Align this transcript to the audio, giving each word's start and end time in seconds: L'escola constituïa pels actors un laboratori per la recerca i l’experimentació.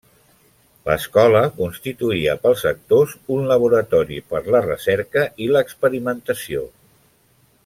L'escola 0.87 1.41
constituïa 1.59 2.35
pels 2.47 2.65
actors 2.71 3.15
un 3.37 3.45
laboratori 3.53 4.19
per 4.33 4.43
la 4.57 4.65
recerca 4.71 5.29
i 5.47 5.55
l’experimentació. 5.57 6.69